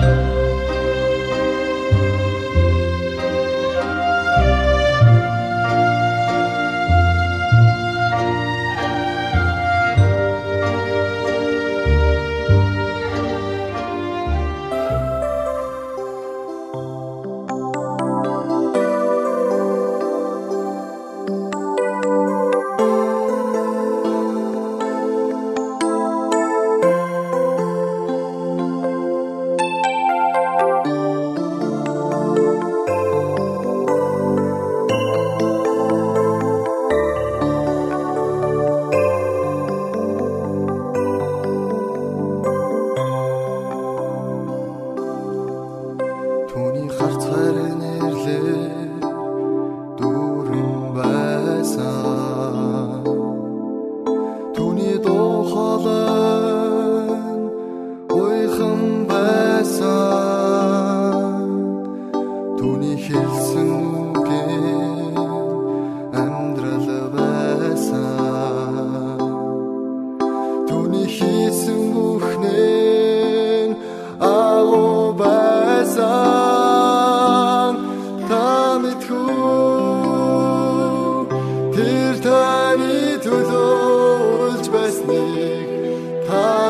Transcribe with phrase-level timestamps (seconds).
[0.00, 0.27] Bye.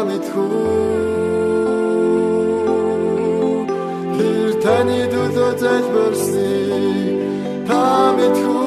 [0.08, 0.48] Ойртон
[6.14, 8.57] сууна.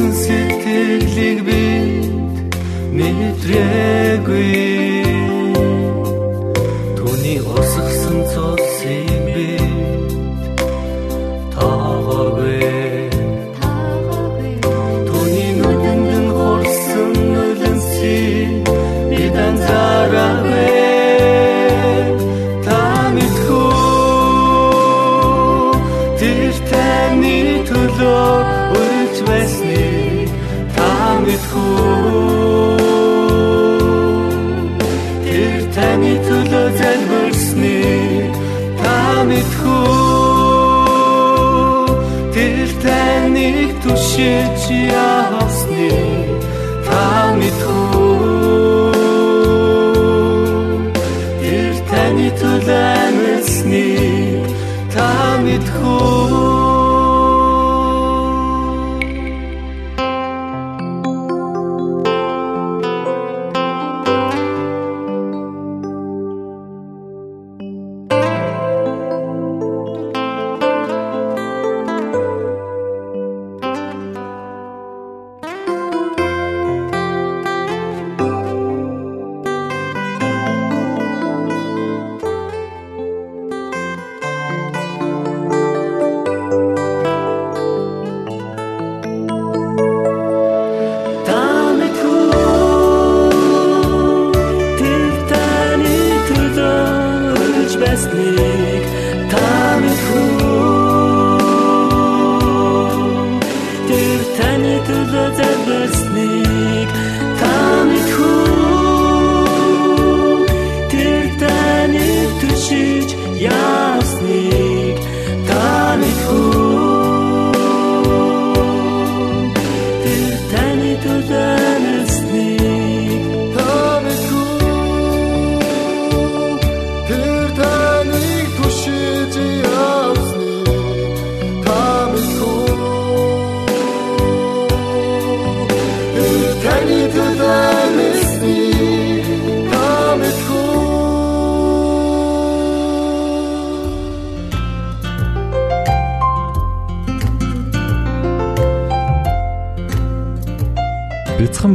[0.00, 1.60] Шаналсан сэтгэлийг би
[2.96, 4.69] мэдрээгүй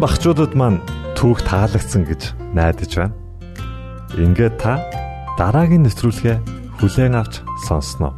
[0.05, 0.85] багчуудад маань
[1.17, 3.17] түүх таалагдсан гэж найдаж байна.
[4.13, 4.77] Ингээд та
[5.33, 6.37] дараагийн нэвтрүүлгээ
[6.77, 8.13] хүлээн авч сонсноо.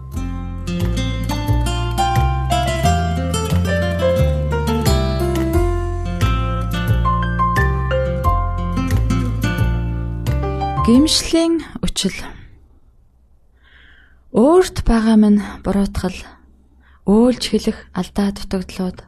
[10.84, 12.20] Гимшлийн үчил
[14.36, 16.20] Өөрт байгаа минь буруутгал
[17.08, 19.08] өөлж хэлэх алдаа дутагдлууд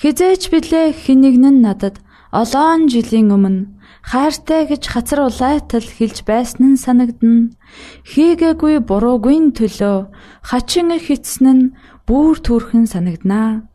[0.00, 1.96] Хизээч билээ хинэгнэн надад
[2.32, 3.68] олоон жилийн өмнө
[4.02, 7.52] хайртай гэж хацар улайтал хэлж байсан нь санагдна.
[8.10, 9.98] Хийгээгүй буруугүй төлөө
[10.42, 11.72] хачин хитсэн нь
[12.08, 13.68] бүр төрхөн санагданаа.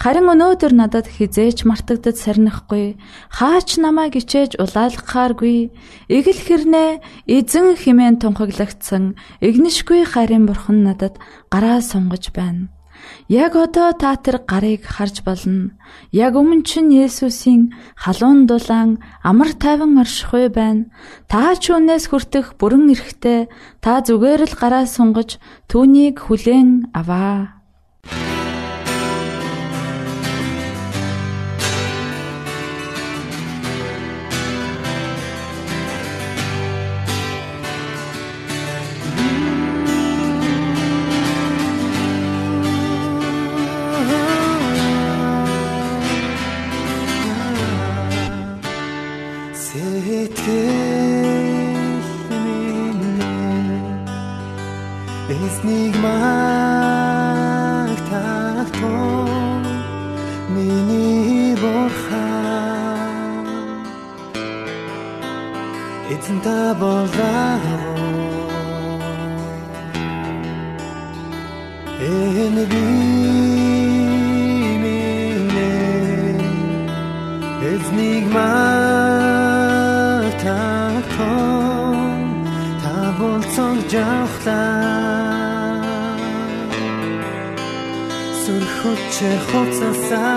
[0.00, 2.96] Харин өнөөдөр надад хизээч мартагдад сарнихгүй
[3.36, 5.56] хаач намайг ичээж улаалгахааргүй
[6.08, 6.90] эгэл хэрнээ
[7.36, 11.20] эзэн химэн тунхаглагдсан игнишгүй харин бурхан надад
[11.52, 12.72] гараа сунгаж байна.
[13.28, 15.74] Яг одоо та тэр гарыг харж болно.
[16.14, 20.86] Яг өмнө чинь Есүсийн халуун дулаан амар тайван оршихуй байна.
[21.26, 23.50] Та ч үнээс хүртэх бүрэн эрэхтэй
[23.82, 27.55] та зүгээр л гараа сунгаж түүнийг хүлээн аваа.
[88.46, 89.16] Сүрхөч
[89.48, 90.36] хоцсаа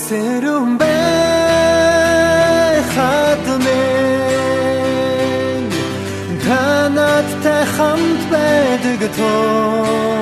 [0.00, 0.96] Сэрүм бэ
[2.92, 3.82] хатмэ
[6.44, 10.20] танад та хамт байдаг тоо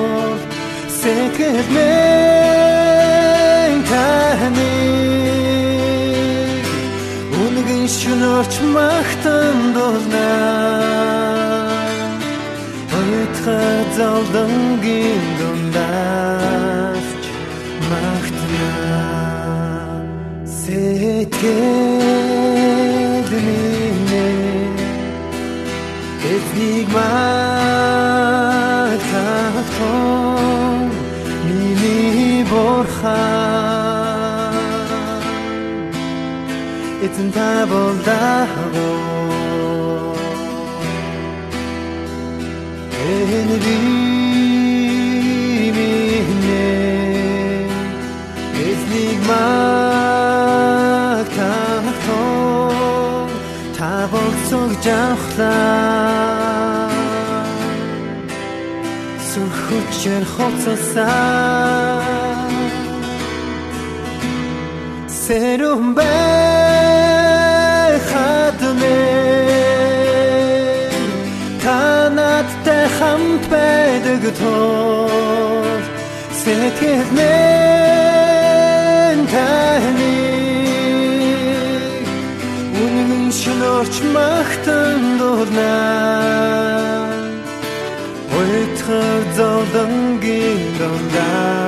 [21.41, 23.29] kendimine
[26.33, 27.11] Esnigma
[29.11, 30.91] tahtom
[31.47, 33.23] mini borcha
[37.05, 38.91] Etin tabol dago
[43.09, 44.08] En bir
[54.85, 56.39] жавхлаа
[59.29, 61.79] сүрхүчээр хоцолсаа
[65.21, 68.99] Сэрүм бай хатмэ
[71.63, 75.69] Канаттай хамт байдаг тоо.
[76.41, 77.78] Сэтгэл нэ
[83.79, 87.07] шинөрч магтан дурнаа
[88.39, 91.58] Ойтхар зовлонгийн дондаас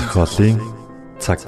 [0.00, 0.56] зохиолын
[1.20, 1.40] цаг.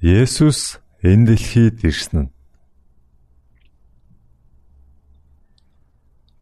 [0.00, 2.30] Есүс энэ дэлхийд ирсэн нь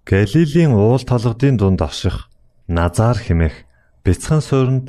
[0.08, 2.16] Галилийн уул толгодын дунд аших
[2.68, 3.56] Назар хэмээх
[4.04, 4.86] бяцхан суурьнд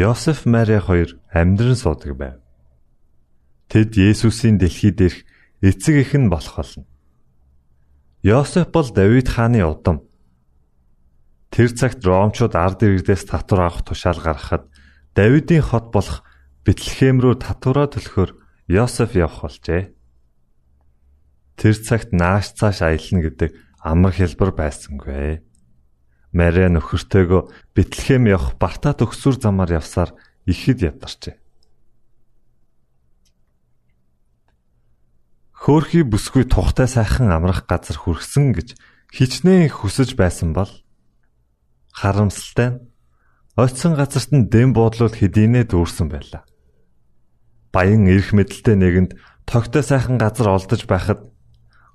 [0.00, 2.36] Йосеф Мари хоёр амьдран суудаг байв.
[3.68, 5.18] Тэд Есүсийн дэлхийд ирэх
[5.60, 6.84] эцэг эх нь болох болно.
[8.22, 10.04] Йосеф бол Давид хааны удам.
[11.50, 14.68] Тэр цагт Ромчууд ард иргэдээс татвар авах тушаал гаргахад
[15.16, 16.22] Давидын хот болох
[16.64, 18.30] Бэтлехэм рүү татвараа төлөхөөр
[18.68, 19.96] Йосеф явах болжээ.
[21.56, 23.50] Тэр цагт нааш цааш аялна гэдэг
[23.82, 25.42] амар хэлбэр байсангүй.
[26.30, 30.14] Мария нөхөртөөгөө Бэтлехэм явах Барта төгсүр замаар явсаар
[30.46, 31.34] ихэд ядарчээ.
[35.60, 38.80] Хөөхий бүсгүй тухтай сайхан амрах газар хүрсэн гэж
[39.12, 40.72] хичнээн хүсэж байсан бол
[41.92, 42.80] харамсалтай нь
[43.60, 46.48] оцсон газарт нь дэм буудлууд хэдийнэ дүүрсэн байлаа.
[47.76, 51.28] Баян эрх мэдэлтэй нэгэнд тогтой сайхан газар олдож байхад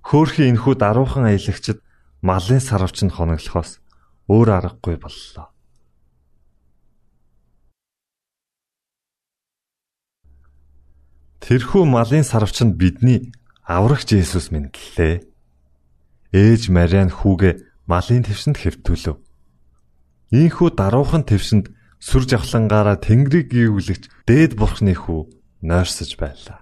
[0.05, 1.81] хөөхий энхүү даруухан аялагчд
[2.21, 3.81] малын сарвч нь хоноглохоос
[4.29, 5.49] өөр аргагүй боллоо.
[11.41, 13.33] Тэрхүү малын сарвч нь бидний
[13.65, 15.25] аврагч Есүс мэдлээ.
[16.29, 17.53] Ээж Мариан хүүгээ
[17.89, 19.17] малын твсэнд хэвтүүлв.
[20.29, 25.21] Ийхүү даруухан твсэнд сүр жавхлангаараа Тэнгэрийг гүйвлэгч дээд бурхны хүү
[25.65, 26.61] нойрсож байлаа.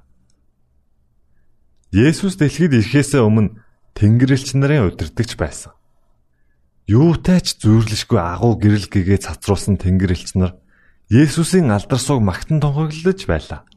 [1.92, 3.60] Есүс дэлхийд ирэхээс өмнө
[4.00, 5.76] Тэнгэрлэгч нарын удирдахч байсан.
[6.88, 10.56] Юутай ч зүйрлэшгүй агуу гэрэл гэгээ цацруулсан Тэнгэрлэгч нар
[11.12, 13.68] Есүсийн алдар суг магтан тунхаглаж байлаа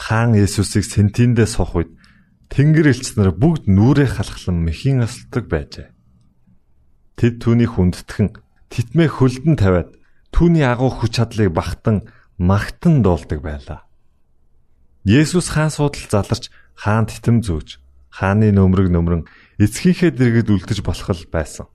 [0.00, 1.92] хаан Есүсийг сентиндээ сох үед
[2.48, 5.88] Тэнгэр элч нар бүгд нүрээ халахлан мэхийн асалдаг байжээ.
[7.20, 8.28] Тэд түүнийг хүндэтгэн
[8.72, 9.92] титмээ хөлдөн тавиад
[10.32, 12.08] түүний агуу хүч чадлыг багтан
[12.40, 13.86] магтан дуулдаг байлаа.
[15.04, 17.78] Есүс хаан суудал заларч хаан титэм зөөж
[18.10, 19.28] хааны нөмрөг нөмрөн
[19.62, 21.70] эцгийнхээ дэргэд үлдэж болох л байсан.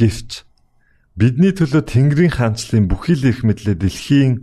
[0.00, 0.42] Гэвч
[1.14, 4.42] бидний төлөө Тэнгэрийн хаанчлалын бүхий л их мэдлээ дэлхийн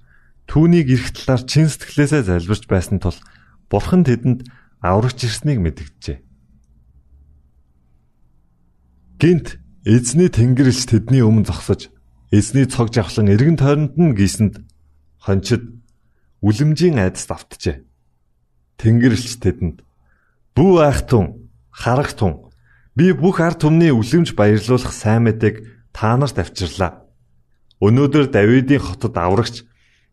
[0.51, 3.15] түүнийг эрх талаар чин сэтгэлээсээ залбирч байсан тул
[3.71, 4.51] бурхан тэдэнд
[4.83, 6.19] аврагч ирснийг мэдгэжээ.
[9.15, 11.87] Гинт эзний тэнгэрэлч тэдний өмнө зогсож
[12.35, 14.59] эзний цог жавхлан эргэн тойронд нь гисэнд
[15.23, 15.79] хончид
[16.43, 17.87] үлэмжийн айдас давтжээ.
[18.75, 19.87] Тэнгэрлэгч тэдэнд
[20.51, 22.51] "Бүү айхтун, харагтун,
[22.91, 25.63] би бүх ард түмний үлэмж баярлуулах сайн мэдээг
[25.95, 27.07] та нарт авчирлаа.
[27.79, 29.63] Өнөөдөр Давидын хотод аврагч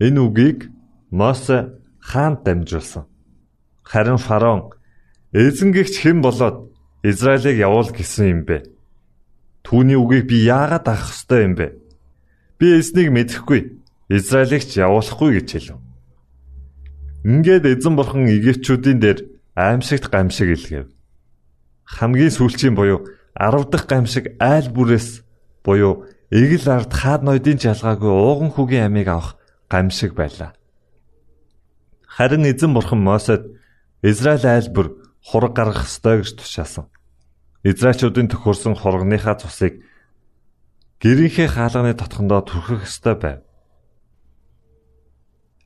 [0.00, 0.70] Энэ үгийг
[1.10, 3.06] Мосе хаанд дамжуулсан.
[3.82, 4.74] Харин фараон
[5.32, 8.66] эзэнгэгч хэн болоод Израилийг явуул гэсэн юм бэ?
[9.62, 11.78] Түүний үгийг би яагаад авах ёстой юм бэ?
[12.58, 13.60] Би эзнийг мэдэхгүй.
[14.08, 15.78] Израилийг ч явуулахгүй гэж хэлв.
[17.24, 19.18] Ингээд эзэн бурхан Египтчүүдийн дээр
[19.54, 20.88] аимшигт гамшиг илгээв.
[21.84, 23.06] Хамгийн сүүлчийн буюу
[23.38, 25.22] 10 дахь гамшиг айл бүрээс
[25.64, 29.36] буюу эгэл ард хаад ноёдын жалгаагүй ууган хүүгийн амийг авах
[29.68, 30.54] гамшиг байлаа.
[32.06, 33.42] Харин эзэн бурхан Мосед
[34.02, 34.86] Израиль айл бүр
[35.24, 36.86] хураг гаргах ёстой гэж тушаасан.
[37.64, 39.80] Израильчүүдийн төхөрсөн хургийнхаа цусыг
[41.00, 43.40] гэрийнхээ хаалганы тотхондоо түрхэх ёстой байв.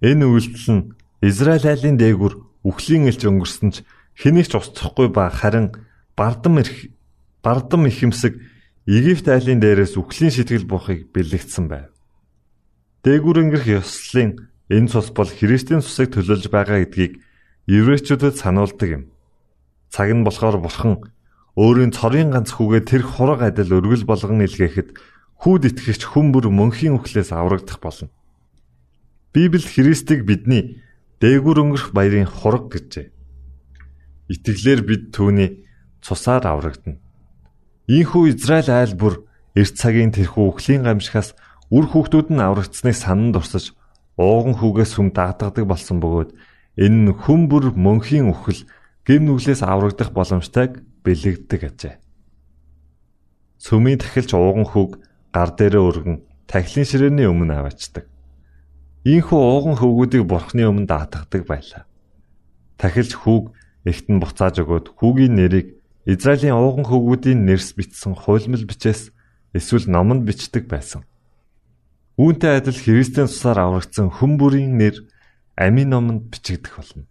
[0.01, 0.89] Энэ үйлдэл нь
[1.27, 3.77] Израиль айлын дээгүр үхлийн элч өнгөрсөн ч
[4.15, 5.75] хэнийг ч устсахгүй ба харин
[6.15, 6.95] бардам ирэх
[7.43, 8.39] бардам ихэмсэг
[8.87, 11.91] Египт айлын дээрээс үхлийн сэтгэл буухыг бэлэгдсэн байв.
[13.07, 17.23] Дээгүр өнгөрөх ёслолын энэ цус бол Христийн цусыг төлөөлж байгаа гэдгийг
[17.71, 19.05] еврейчүүдэд сануулдаг юм.
[19.93, 21.07] Цаг нь болохоор бурхан
[21.55, 24.99] өөрийн цорын ганц хүүгээ тэр хураг адил өргөл болгон илгээхэд
[25.43, 28.11] хүүд итгэгч хүн бүр мөнхийн үхлээс аврагдах болно.
[29.31, 30.83] Библи Христийг бидний
[31.23, 33.15] дээгүр өнгөрөх баярын хураг гэжээ.
[34.29, 35.63] Итгэлээр бид түүний
[36.03, 36.99] цусаар аврагдана.
[37.87, 41.33] Ийхүү Израиль айл бүр эрт цагийн тэрхүү үхлийн гамшихаас
[41.69, 43.77] үр хүүхдүүд нь аврагдсныг санан дурсаж
[44.17, 46.31] ууган хүүгээс хүм дагдадаг болсон бөгөөд
[46.81, 48.65] энэ нь хүм бүр мөнхийн үхэл
[49.07, 51.95] гим нүглээс аврагдах боломжтойг бэлэгддэг ажээ.
[53.59, 55.01] Сүмийн тахилч ууган хүүг
[55.35, 58.05] гар дээрээ өргөн тахилын ширээний өмнө аваачдаг.
[59.09, 61.83] Ийхүү ууган хөвгүүдийг бурхны өмнө даатгадаг байлаа.
[62.77, 63.57] Тахилч хүүг
[63.89, 69.13] эхтэн буцааж өгөөд хүүгийн нэрийг Израилийн ууган хөвгүүдийн нэрс бичсэн хуйлмал бичээс
[69.57, 71.08] эсвэл номонд бичдэг байсан.
[72.19, 75.07] Үүнтэй адил Христийн цусаар аврагдсан хүн бүрийн нэр
[75.55, 77.07] амийн номонд бичигдэх болно.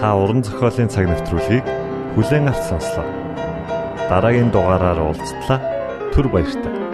[0.00, 1.60] Та уран зохиолын цаг навтруулыг
[2.16, 3.04] бүлээн авч сонслоо.
[4.08, 5.60] Дараагийн дугаараар уулзтлаа.
[6.16, 6.85] Түр баярлалаа.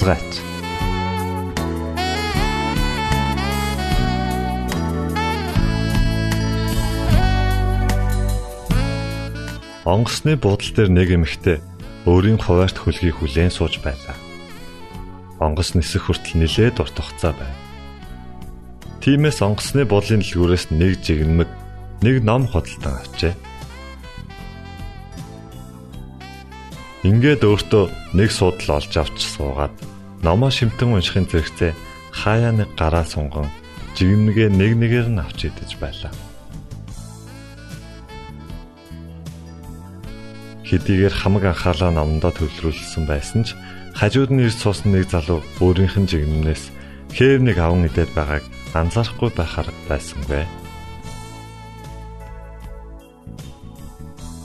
[0.00, 0.40] Хулгайч.
[9.84, 11.58] Онгоцны буудлын дээр нэг эмэгтэй
[12.08, 14.16] өөрийн хуваарт хөлгийг хүлээн сууж байлаа.
[15.40, 17.56] Онгоц нисэх хүртэл нилээд урт хугацаа байв.
[19.04, 21.50] Тимээс онгоцны буудлын дэлгүүрээс нэг жигнэмэг,
[22.04, 23.34] нэг ном худалдан авчээ.
[27.00, 29.72] Ингээд өөртөө нэг судал олж авч суугаад
[30.20, 31.72] номоо шимтэн уншихын зэрэгцээ
[32.12, 33.48] хаяа нэг гараа сунган
[33.96, 36.12] жигмнэгээ нэг нэгээр нь авч идэж байлаа.
[40.68, 43.56] Хэдийгээр хамаг анхаалаа номдоо төвлөрүүлсэн байсан ч
[43.96, 46.68] хажууд нь ирж суусан нэг залуу өөрийнх нь жигмнээс
[47.16, 48.44] хээв нэг аван идээд байгааг
[48.76, 50.44] анзаарахгүй байхаар байсангүй.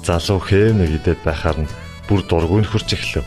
[0.07, 1.69] Залуу хээв нэг идээд байхаар нь
[2.07, 3.25] бүр дургүй нөхөрч эхлэв.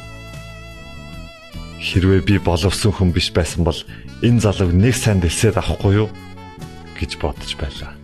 [1.78, 3.78] Хэрвээ би боловсон хүн биш байсан бол
[4.22, 6.08] энэ залууг нэг сайн дэлсээд авахгүй юу
[6.98, 7.94] гэж бодож байлаа.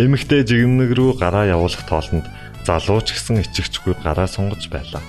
[0.00, 2.26] Эмэгтэй жигнэг рүү гараа явуулах тоолонд
[2.66, 5.04] залуу ч гэсэн ичгчгүй гараа сунгаж байлаа.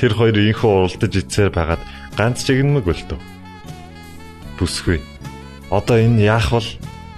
[0.00, 1.82] Тэр хоёр инхүү уралдаж ицээр байгаад
[2.18, 3.20] ганц жигнэмэг өлтөв.
[4.58, 4.98] Бүсгүй.
[5.70, 6.64] Одоо энэ яах вэ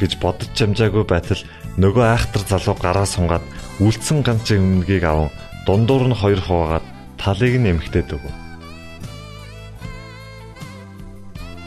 [0.03, 1.41] гэж бодож чамжаагүй байтал
[1.81, 3.47] нөгөө айхтар залуу гараа сунгаад
[3.83, 5.31] үлдсэн ганц өмнөгийг аван
[5.67, 6.87] дундуур нь хоёр хуваагаад
[7.19, 8.35] талыг нь эмхтээд өгөв.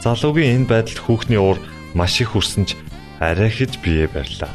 [0.00, 1.60] Залуугийн энэ байдалд хүүхний уур
[1.92, 2.80] маш их хүрсэн ч
[3.20, 4.48] арай хэж бие барьлаа.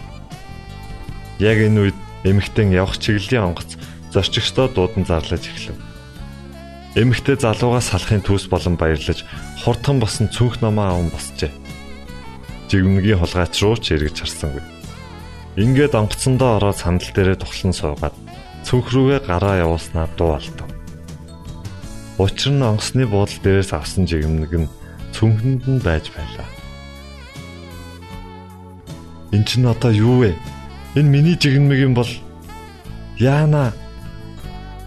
[1.38, 3.78] Яг энэ үед эмэгтэн явах чиглэлийн онгоц
[4.10, 5.78] зорчигчдоо дуудан зарлаж эхлэв.
[6.98, 9.26] Эмэгтэй залуугаас салахын төс болон баярлаж
[9.62, 11.52] хурдхан босон цүнх намаа аван босчээ.
[12.70, 14.83] Жигмнгийн хулгайч руу ч эргэж харсангүй.
[15.54, 18.16] Ингээд онгоцсондоо ороод сандал дээрээ тухлан суугаад
[18.66, 20.66] цүнх рүүгээ гараа явуулснаа дуу алдав.
[22.18, 24.74] Учир нь онгоцны буудлын дээрээс авсан жигмэг нь
[25.14, 26.50] цүнхэнд нь байж байлаа.
[29.30, 30.34] Энд чинь одоо юу вэ?
[30.98, 32.10] Энэ миний жигмэг юм бол
[33.22, 33.78] яана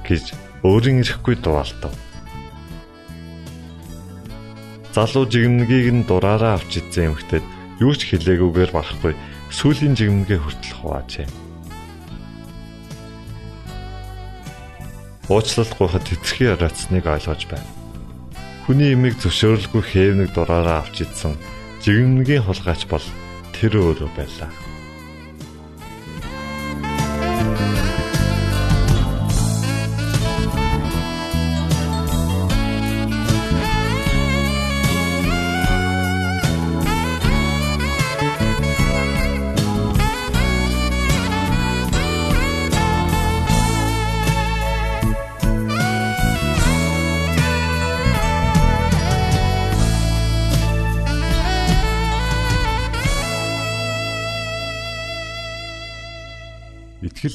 [0.03, 0.35] гэж
[0.67, 1.95] өөрийн ирэхгүй дуалтав.
[4.91, 7.47] Залуу жигмэгийг нь дураараа авч идсэн эмхтэд
[7.79, 9.15] юу ч хэлээгүйгээр барахгүй
[9.51, 11.29] сүлийн жигмэгэ хүртэл хуваажээ.
[15.27, 17.71] Уучлалтгүйхэд эцгийн арацныг ойлгож байна.
[18.67, 21.35] Хүний имийг зөвшөөрөлгүй хээвнэг дураараа авч идсэн
[21.83, 23.07] жигмэгийн хулгайч бол
[23.55, 24.51] тэр өөрөө байлаа.